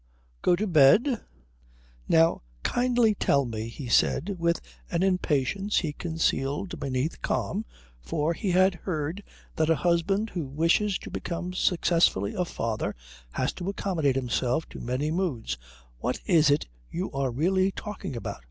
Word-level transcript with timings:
"Go 0.41 0.55
to 0.55 0.65
bed?" 0.65 1.21
"Now 2.09 2.41
kindly 2.63 3.13
tell 3.13 3.45
me," 3.45 3.67
he 3.67 3.87
said, 3.87 4.35
with 4.39 4.59
an 4.89 5.03
impatience 5.03 5.77
he 5.77 5.93
concealed 5.93 6.79
beneath 6.79 7.21
calm, 7.21 7.65
for 8.01 8.33
he 8.33 8.49
had 8.49 8.73
heard 8.73 9.21
that 9.57 9.69
a 9.69 9.75
husband 9.85 10.31
who 10.31 10.43
wishes 10.43 10.97
to 10.97 11.11
become 11.11 11.53
successfully 11.53 12.33
a 12.33 12.45
father 12.45 12.95
has 13.33 13.53
to 13.53 13.69
accommodate 13.69 14.15
himself 14.15 14.67
to 14.69 14.79
many 14.79 15.11
moods, 15.11 15.59
"what 15.99 16.17
it 16.25 16.33
is 16.33 16.51
you 16.89 17.11
are 17.11 17.29
really 17.29 17.71
talking 17.71 18.15
about." 18.15 18.39